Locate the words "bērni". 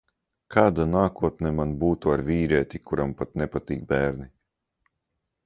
3.95-4.29